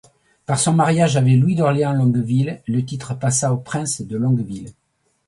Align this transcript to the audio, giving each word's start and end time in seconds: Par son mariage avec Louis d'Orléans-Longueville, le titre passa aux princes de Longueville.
Par 0.47 0.57
son 0.57 0.73
mariage 0.73 1.15
avec 1.15 1.35
Louis 1.39 1.53
d'Orléans-Longueville, 1.53 2.63
le 2.65 2.83
titre 2.83 3.13
passa 3.13 3.53
aux 3.53 3.57
princes 3.57 4.01
de 4.01 4.17
Longueville. 4.17 4.73